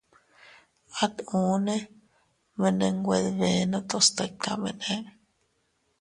[1.03, 1.75] At unne
[2.59, 4.93] mene nwe dbenotos tikamene.